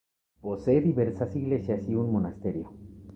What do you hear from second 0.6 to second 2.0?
diversas iglesias y